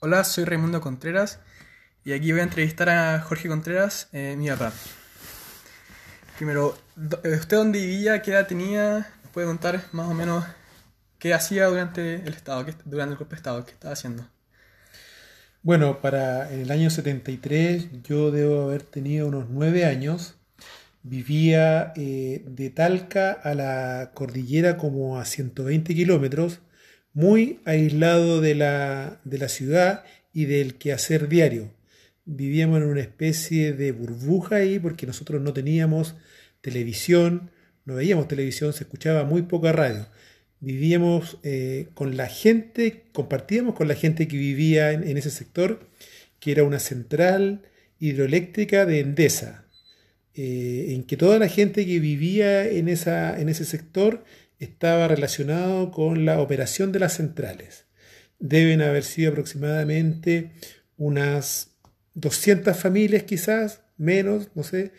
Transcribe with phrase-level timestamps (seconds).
[0.00, 1.40] Hola, soy Raimundo Contreras
[2.04, 4.72] y aquí voy a entrevistar a Jorge Contreras, eh, mi papá.
[6.36, 6.78] Primero,
[7.24, 8.22] eh, ¿usted dónde vivía?
[8.22, 9.10] ¿Qué edad tenía?
[9.24, 10.44] ¿Nos puede contar más o menos
[11.18, 13.64] qué hacía durante el Estado, durante el golpe de Estado?
[13.64, 14.24] ¿Qué estaba haciendo?
[15.64, 20.36] Bueno, para en el año 73 yo debo haber tenido unos nueve años.
[21.02, 26.60] Vivía eh, de Talca a la cordillera como a 120 kilómetros,
[27.18, 31.74] muy aislado de la, de la ciudad y del quehacer diario.
[32.24, 36.14] Vivíamos en una especie de burbuja ahí porque nosotros no teníamos
[36.60, 37.50] televisión,
[37.86, 40.06] no veíamos televisión, se escuchaba muy poca radio.
[40.60, 45.88] Vivíamos eh, con la gente, compartíamos con la gente que vivía en, ese sector,
[46.38, 47.62] que era una central
[47.98, 49.64] hidroeléctrica de Endesa,
[50.34, 54.22] eh, en que toda la gente que vivía en, esa, en ese sector
[54.58, 57.84] estaba relacionado con la operación de las centrales.
[58.38, 60.52] Deben haber sido aproximadamente
[60.96, 61.76] unas
[62.14, 64.92] 200 familias quizás, menos, no sé,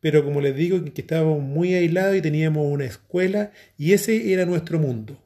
[0.00, 4.44] pero como les digo, que estábamos muy aislados y teníamos una escuela y ese era
[4.46, 5.22] nuestro mundo.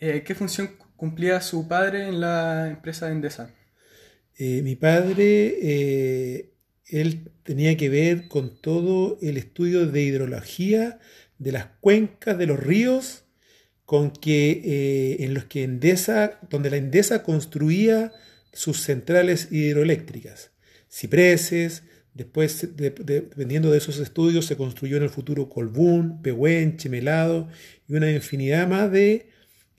[0.00, 3.50] Eh, ¿qué función cu- cumplía su padre en la empresa de Endesa?
[4.36, 6.50] Eh, mi padre, eh,
[6.86, 10.98] él tenía que ver con todo el estudio de hidrología
[11.38, 13.24] de las cuencas de los ríos,
[13.84, 18.12] con que eh, en los que Endesa, donde la Endesa construía
[18.52, 20.50] sus centrales hidroeléctricas,
[20.90, 26.88] cipreses, después de- de- dependiendo de esos estudios se construyó en el futuro Colbún, Pehuenche,
[26.88, 27.48] Melado
[27.86, 29.28] y una infinidad más de-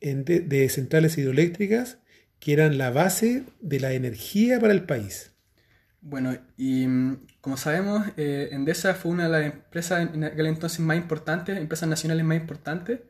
[0.01, 1.97] de centrales hidroeléctricas
[2.39, 5.31] que eran la base de la energía para el país.
[6.01, 10.79] Bueno, y mm, como sabemos, eh, Endesa fue una de las empresas en aquel entonces
[10.79, 13.01] más importantes, empresas nacionales más importantes,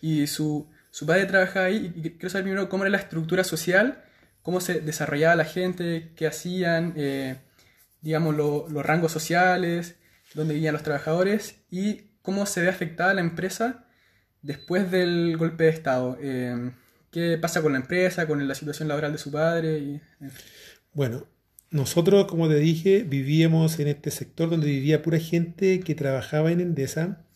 [0.00, 4.04] y su, su padre trabajaba ahí, y quiero saber primero cómo era la estructura social,
[4.42, 7.38] cómo se desarrollaba la gente, qué hacían, eh,
[8.00, 9.96] digamos, lo- los rangos sociales,
[10.34, 13.86] dónde vivían los trabajadores, y cómo se ve afectada la empresa
[14.42, 16.18] después del golpe de Estado.
[16.20, 16.70] Eh,
[17.10, 19.78] ¿qué pasa con la empresa, con la situación laboral de su padre?
[19.78, 20.30] Y, fin.
[20.92, 21.26] Bueno,
[21.74, 26.60] nosotros, como te dije, vivíamos en este sector donde vivía pura gente que trabajaba en
[26.60, 27.26] Endesa,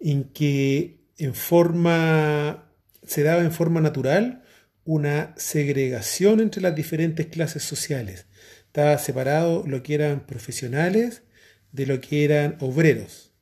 [0.00, 2.72] en que en forma
[3.02, 4.44] se daba en forma natural
[4.84, 8.24] una segregación entre las diferentes clases sociales.
[8.64, 11.24] Estaba separado lo que eran profesionales
[11.70, 13.34] de lo que eran obreros.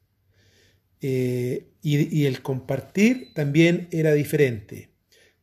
[1.01, 4.91] Eh, y, y el compartir también era diferente.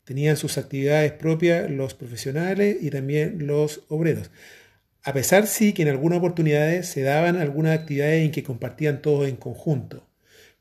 [0.04, 4.32] Tenían sus actividades propias los profesionales y también los obreros.
[5.04, 9.28] A pesar sí que en algunas oportunidades se daban algunas actividades en que compartían todos
[9.28, 10.08] en conjunto.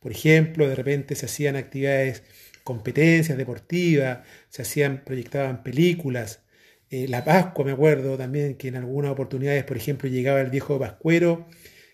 [0.00, 2.22] Por ejemplo, de repente se hacían actividades,
[2.64, 6.42] competencias deportivas, se hacían, proyectaban películas.
[6.90, 10.78] Eh, la Pascua, me acuerdo también que en algunas oportunidades, por ejemplo, llegaba el viejo
[10.78, 11.46] Pascuero,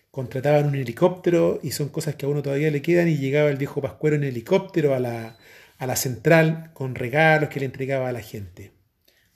[0.09, 3.57] contrataban un helicóptero y son cosas que a uno todavía le quedan y llegaba el
[3.57, 5.37] viejo Pascuero en helicóptero a la,
[5.77, 8.71] a la central con regalos que le entregaba a la gente.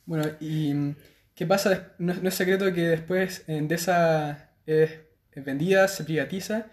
[0.05, 0.73] Bueno, ¿y
[1.35, 1.93] qué pasa?
[1.97, 4.91] No, es secreto que después Endesa es,
[5.35, 6.67] vendida, se privatiza.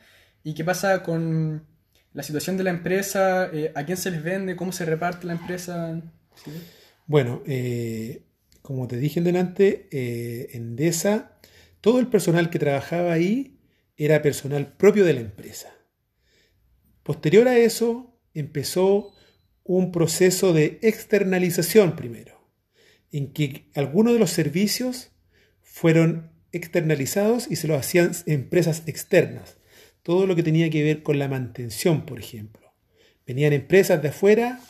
[0.45, 1.67] ¿Y qué pasa con
[2.13, 3.51] la situación de la empresa?
[3.53, 4.57] Eh, ¿a quién se les vende?
[4.57, 6.01] ¿Cómo se reparte la empresa?
[7.07, 8.23] Bueno, eh,
[8.63, 11.39] como te dije en delante, eh, Endesa,
[11.81, 13.59] todo el personal que trabajaba ahí
[13.97, 15.73] era personal propio de la empresa.
[17.03, 19.15] Posterior a eso, empezó
[19.65, 22.38] un proceso de externalización primero,
[23.13, 25.11] en que algunos de los servicios
[25.63, 29.59] fueron externalizados y se los hacían empresas externas.
[30.03, 32.73] Todo lo que tenía que ver con la mantención, por ejemplo.
[33.27, 34.61] Venían empresas de afuera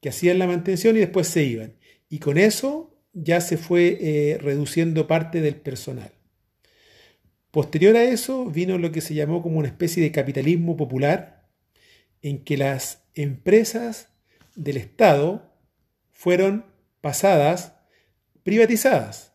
[0.00, 1.74] que hacían la mantención y después se iban.
[2.08, 6.12] Y con eso ya se fue eh, reduciendo parte del personal.
[7.50, 11.48] Posterior a eso vino lo que se llamó como una especie de capitalismo popular,
[12.22, 14.10] en que las empresas
[14.54, 15.52] del Estado
[16.12, 16.66] fueron
[17.00, 17.74] pasadas
[18.42, 19.34] privatizadas.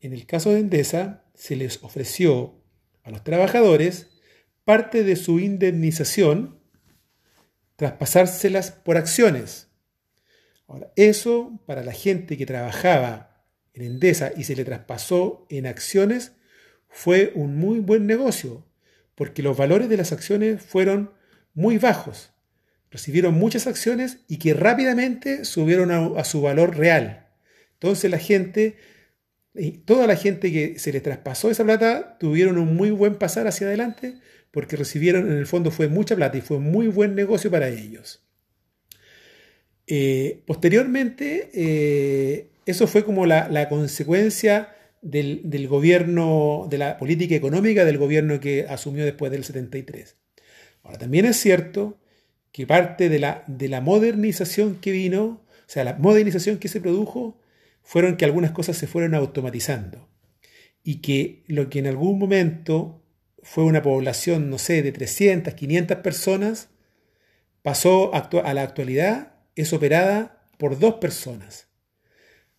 [0.00, 2.62] En el caso de Endesa, se les ofreció
[3.02, 4.20] a los trabajadores
[4.64, 6.60] parte de su indemnización
[7.76, 9.68] traspasárselas por acciones.
[10.68, 13.44] Ahora, eso para la gente que trabajaba
[13.74, 16.32] en Endesa y se le traspasó en acciones
[16.88, 18.64] fue un muy buen negocio,
[19.14, 21.12] porque los valores de las acciones fueron
[21.54, 22.32] muy bajos.
[22.92, 27.26] Recibieron muchas acciones y que rápidamente subieron a, su valor real.
[27.72, 28.76] Entonces la gente,
[29.86, 33.66] toda la gente que se les traspasó esa plata, tuvieron un muy buen pasar hacia
[33.66, 34.16] adelante,
[34.50, 38.22] porque recibieron, en el fondo fue mucha plata y fue muy buen negocio para ellos.
[39.86, 47.96] Eh, posteriormente, eh, eso fue como la, consecuencia del, gobierno, de la política económica del
[47.96, 50.18] gobierno que asumió después del 73.
[50.82, 52.01] Ahora, también es cierto
[52.52, 56.80] que parte de la, de la modernización que vino, o sea, la modernización que se
[56.80, 57.40] produjo,
[57.82, 60.08] fueron que algunas cosas se fueron automatizando
[60.84, 63.02] y que lo que en algún momento
[63.42, 66.68] fue una población, no sé, de 300, 500 personas,
[67.62, 71.68] pasó a la actualidad, es operada por dos personas.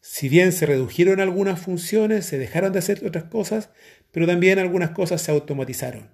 [0.02, 3.70] Si bien se redujeron algunas funciones, se dejaron de hacer otras cosas,
[4.12, 6.12] pero también algunas cosas se automatizaron.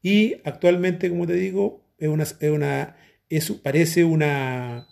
[0.00, 2.96] Y actualmente, como te digo, es una, una
[3.62, 4.88] parece, una,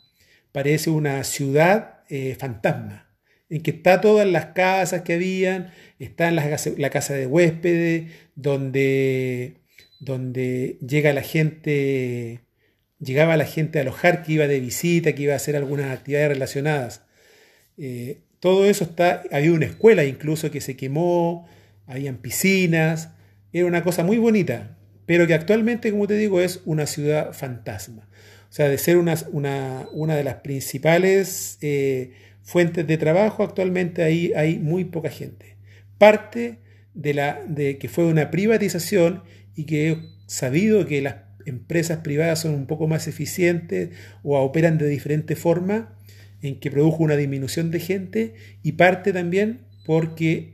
[0.52, 3.08] parece una ciudad eh, fantasma,
[3.48, 9.54] en que está todas las casas que habían, está en la, casa de huéspedes, donde,
[9.98, 12.40] donde llega la gente,
[12.98, 16.28] llegaba la gente a alojar, que iba de visita, que iba a hacer algunas actividades
[16.28, 17.02] relacionadas.
[17.76, 21.48] Eh, todo eso está, había una escuela incluso que se quemó,
[21.86, 23.10] habían piscinas,
[23.52, 24.78] era una cosa muy bonita,
[25.10, 28.06] pero que actualmente, como te digo, es una ciudad fantasma.
[28.48, 32.12] O sea, de ser una, una, de las principales eh,
[32.44, 35.56] fuentes de trabajo, actualmente ahí hay muy poca gente.
[35.98, 36.60] Parte
[36.94, 39.24] de, la, de que fue una privatización
[39.56, 43.90] y que he sabido que las empresas privadas son un poco más eficientes
[44.22, 45.98] o operan de diferente forma,
[46.40, 50.52] en que produjo una disminución de gente y parte también porque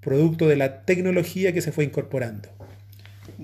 [0.00, 2.61] producto de la tecnología que se fue incorporando.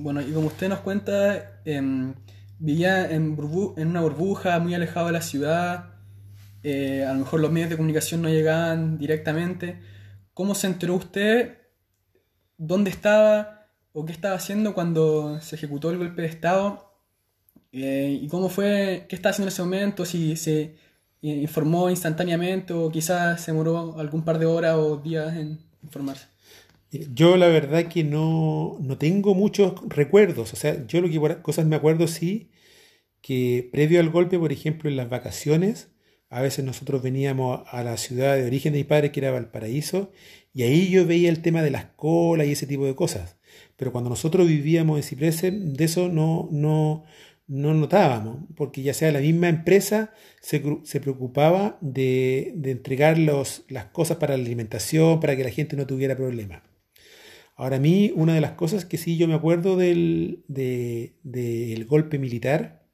[0.02, 2.14] Bueno, y como usted nos cuenta, em,
[2.58, 3.36] vivía en,
[3.76, 5.94] en, una burbuja muy alejado de la ciudad,
[6.62, 9.80] eh, a lo mejor los medios de comunicación no llegaban directamente.
[10.34, 11.58] ¿Cómo se enteró usted?
[12.56, 13.66] ¿Dónde estaba?
[13.92, 16.92] ¿O qué estaba haciendo cuando se ejecutó el golpe de Estado?
[17.72, 19.06] Eh, ¿Y cómo fue?
[19.08, 20.04] ¿Qué estaba haciendo en ese momento?
[20.04, 20.76] Si se
[21.22, 26.26] informó instantáneamente o quizás se demoró algún par de horas o días en informarse.
[26.90, 31.76] Yo la verdad que no, tengo muchos recuerdos, o sea, yo lo que cosas me
[31.76, 32.50] acuerdo sí,
[33.20, 35.90] que previo al golpe, por ejemplo, en las vacaciones,
[36.30, 40.12] a veces nosotros veníamos a la ciudad de origen de mi padre, que era Valparaíso,
[40.54, 43.36] y ahí yo veía el tema de las colas y ese tipo de cosas.
[43.76, 47.04] Pero cuando nosotros vivíamos en Ciprese, de eso no, no,
[47.48, 50.60] no notábamos, porque ya sea la misma empresa se,
[51.00, 53.62] preocupaba de, entregar las
[53.92, 56.62] cosas para la alimentación, para que la gente no tuviera problemas.
[57.58, 60.44] Ahora a mí, una de las cosas que sí yo me acuerdo del,
[61.88, 62.86] golpe militar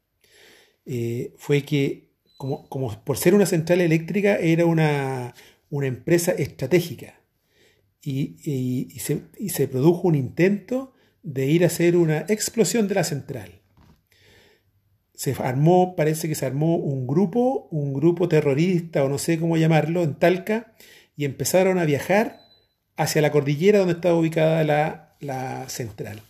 [0.86, 5.34] eh, fue que, como, por ser una central eléctrica, era una,
[5.70, 7.20] empresa estratégica.
[8.02, 13.04] Y, se, y se produjo un intento de ir a hacer una explosión de la
[13.04, 13.60] central
[15.14, 19.56] se armó, parece que se armó un grupo, un grupo terrorista o no sé cómo
[19.56, 20.74] llamarlo, en Talca,
[21.16, 22.43] y empezaron a viajar
[22.96, 24.64] hacia la cordillera donde estaba ubicada
[25.20, 26.22] la, central.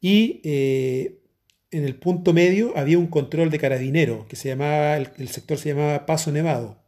[0.00, 1.20] Y eh,
[1.70, 5.70] en el punto medio había un control de carabinero, que se llamaba, el, sector se
[5.70, 6.82] llamaba Paso Nevado.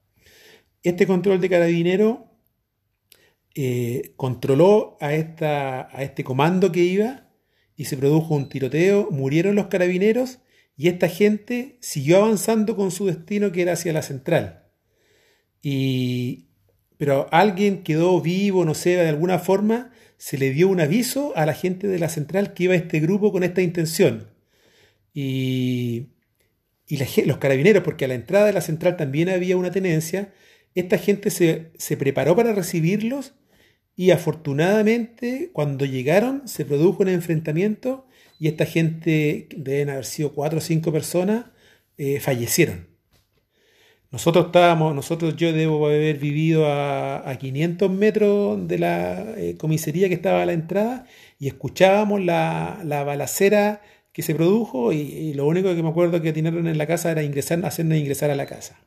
[0.82, 2.30] Este control de carabinero
[3.54, 7.28] eh, controló a, esta, a este comando que iba
[7.76, 10.38] y se produjo un tiroteo, murieron los carabineros
[10.76, 14.68] y esta gente siguió avanzando con su destino que era hacia la central.
[15.60, 16.47] Y,
[16.98, 21.46] pero alguien quedó vivo, no sé, de alguna forma, se le dio un aviso a
[21.46, 24.28] la gente de la central que iba a este grupo con esta intención.
[25.14, 26.08] Y,
[27.26, 30.32] los carabineros, porque a la entrada de la central también había una tenencia,
[30.74, 33.34] esta gente se, se preparó para recibirlos
[33.96, 38.06] y afortunadamente cuando llegaron se produjo un enfrentamiento
[38.38, 41.46] y esta gente, deben haber sido cuatro o cinco personas,
[41.96, 42.87] eh, fallecieron.
[44.10, 50.14] Nosotros estábamos, nosotros yo debo haber vivido a, 500 metros de la eh, comisaría que
[50.14, 51.04] estaba a la entrada
[51.38, 56.66] y escuchábamos la, balacera que se produjo y, lo único que me acuerdo que atinaron
[56.66, 58.78] en la casa era ingresar, hacernos ingresar a la casa.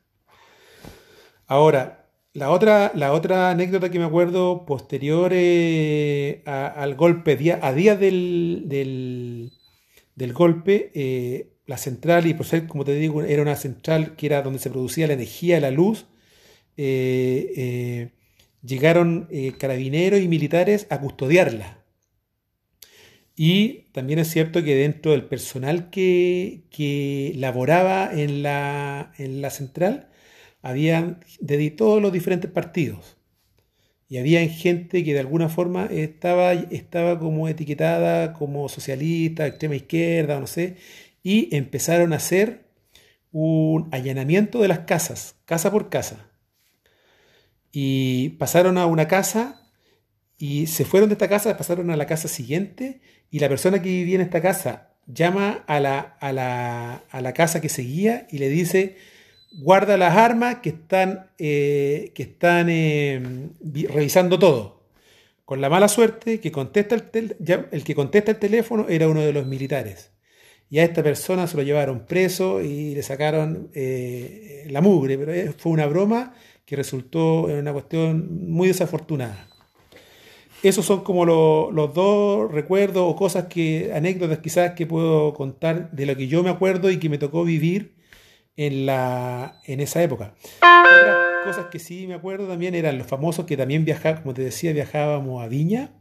[1.46, 8.00] Ahora, la otra, la otra anécdota que me acuerdo posterior eh, al golpe, a días
[8.00, 9.52] del,
[10.34, 14.42] golpe, eh, la central, y por ser, como te digo, era una central que era
[14.42, 16.06] donde se producía la energía, la luz,
[16.78, 18.12] eh,
[18.64, 21.84] llegaron carabineros y militares a custodiarla.
[23.36, 29.50] Y también es cierto que dentro del personal que, que laboraba en la, en la
[29.50, 30.10] central,
[30.62, 33.18] habían de todos los diferentes partidos.
[34.12, 40.38] Y había gente que de alguna forma estaba, estaba como etiquetada como socialista, extrema izquierda,
[40.40, 40.76] no sé,
[41.24, 42.66] y empezaron a hacer
[43.32, 46.28] un allanamiento de las casas, casa por casa.
[47.72, 49.62] y pasaron a una casa
[50.38, 53.90] y se fueron de esta casa, pasaron a la casa siguiente y la persona que
[53.90, 58.40] vivía en esta casa llama a la, a la, a la casa que seguía y
[58.40, 58.98] le dice,
[59.52, 63.50] guarda las armas que están, eh, que están eh,
[63.90, 64.82] revisando todo.
[65.46, 67.36] Con la mala suerte que contesta el,
[67.72, 70.12] el, que contesta el teléfono era uno de los militares.
[70.70, 75.54] Y a esta persona se lo llevaron preso y le sacaron eh, la mugre, pero
[75.58, 76.34] fue una broma
[76.66, 79.50] que resultó en una cuestión muy desafortunada.
[80.64, 86.06] Esos son como los dos recuerdos o cosas que, anécdotas quizás que puedo contar de
[86.06, 87.96] lo que yo me acuerdo y que me tocó vivir
[88.58, 90.36] en, la, en esa época.
[90.58, 94.44] Otras cosas que sí me acuerdo también eran los famosos que también viajábamos, como te
[94.44, 95.92] decía, viajábamos a Viña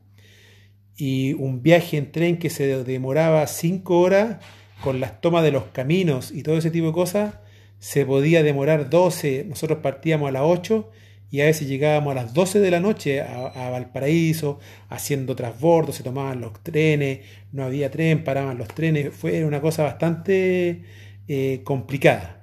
[0.96, 4.38] y un viaje en tren que se demoraba cinco horas
[4.82, 7.34] con las tomas de los caminos y todo ese tipo de cosas,
[7.78, 10.90] se podía demorar 12, nosotros partíamos a las 8
[11.30, 16.02] y a veces llegábamos a las 12 de la noche a, Valparaíso haciendo transbordos, se
[16.02, 17.20] tomaban los trenes,
[17.52, 20.82] no había tren, paraban los trenes, fue una cosa bastante
[21.28, 22.39] eh, complicada.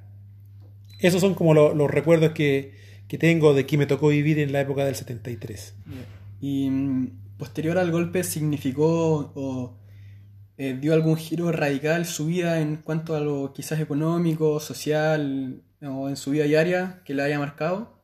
[1.00, 2.74] Esos son como los recuerdos que,
[3.20, 5.76] tengo de que me tocó vivir en la época del 73.
[6.42, 9.78] ¿Y mm, posterior al golpe significó o
[10.58, 16.10] eh, dio algún giro radical su vida en cuanto a lo quizás económico, social o
[16.10, 17.97] en su vida diaria que le haya marcado?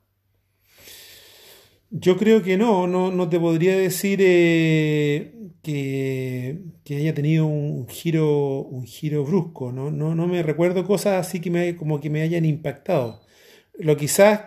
[1.96, 5.32] Yo creo que no, no, te podría decir eh,
[5.62, 6.60] que,
[6.90, 9.92] haya tenido un giro, un giro brusco, ¿no?
[9.92, 13.22] No, no me recuerdo cosas así que me, como que me hayan impactado.
[13.78, 14.42] Lo quizás,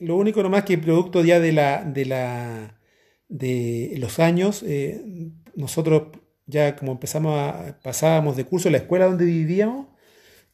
[0.00, 2.80] lo único nomás que producto ya de la, de la
[3.28, 6.08] de los años, eh, nosotros
[6.46, 9.86] ya como empezamos a, pasábamos de curso la escuela donde vivíamos,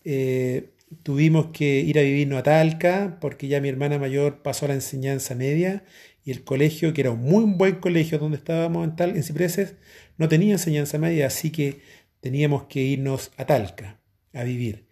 [0.05, 4.69] eh, tuvimos que ir a vivirnos a Talca porque ya mi hermana mayor pasó a
[4.69, 5.85] la enseñanza media
[6.27, 9.77] y el colegio, que era un muy buen colegio donde estábamos en, Tal, en Cipreses,
[10.19, 11.81] no tenía enseñanza media, así que
[12.21, 14.01] teníamos que irnos a Talca
[14.35, 14.87] a vivir.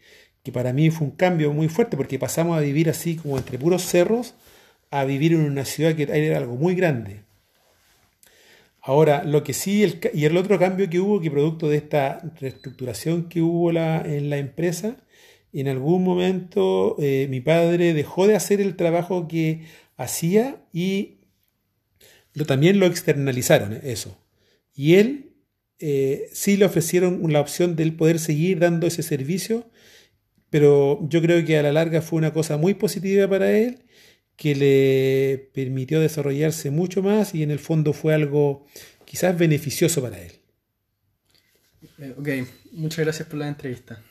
[0.45, 3.59] Que para mí fue un cambio muy fuerte porque pasamos a vivir así como entre
[3.59, 4.35] puros cerros
[4.93, 7.23] a vivir en una ciudad que era algo muy grande.
[8.81, 13.29] Ahora, lo que sí, y el otro cambio que hubo, que producto de esta reestructuración
[13.29, 14.99] que hubo en la empresa,
[15.53, 19.63] en algún momento eh, mi padre dejó de hacer el trabajo que
[19.97, 21.15] hacía y
[22.45, 24.19] también lo externalizaron, eh, eso.
[24.75, 25.31] Y él
[25.79, 29.71] eh, sí le ofrecieron la opción de él poder seguir dando ese servicio,
[30.51, 33.85] pero yo creo que a la larga fue una cosa muy positiva para él,
[34.37, 38.67] que le permitió desarrollarse mucho más y en el fondo fue algo
[39.05, 40.33] quizás beneficioso para él.
[41.99, 42.29] Eh, ok,
[42.73, 44.03] muchas gracias por la entrevista.